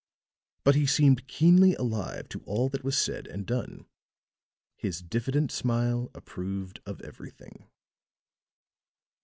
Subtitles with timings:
[0.63, 3.85] But he seemed keenly alive to all that was said and done;
[4.75, 7.69] his diffident smile approved of everything.